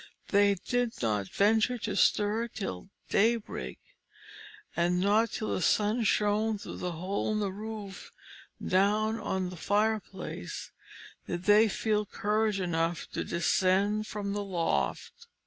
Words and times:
They 0.29 0.55
did 0.55 0.99
not 1.03 1.27
venture 1.29 1.77
to 1.77 1.95
stir 1.95 2.47
till 2.47 2.89
daybreak, 3.09 3.77
and 4.75 4.99
not 4.99 5.29
till 5.29 5.53
the 5.53 5.61
sun 5.61 6.03
shone 6.05 6.57
through 6.57 6.77
the 6.77 6.93
hole 6.93 7.31
in 7.31 7.39
the 7.39 7.51
roof 7.51 8.11
down 8.59 9.19
on 9.19 9.51
the 9.51 9.57
fireplace 9.57 10.71
did 11.27 11.43
they 11.43 11.69
feel 11.69 12.07
courage 12.07 12.59
enough 12.59 13.11
to 13.11 13.23
descend 13.23 14.07
from 14.07 14.33
the 14.33 14.43
loft. 14.43 15.27